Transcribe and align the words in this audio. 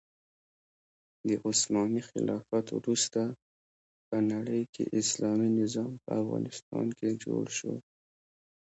د 1.27 1.29
عثماني 1.45 2.01
خلافت 2.09 2.65
وروسته 2.77 3.21
په 4.07 4.17
نړۍکې 4.31 4.83
اسلامي 4.99 5.49
نظام 5.61 5.91
په 6.03 6.09
افغانستان 6.21 6.85
کې 6.97 7.19
جوړ 7.23 7.43
شو. 7.57 7.73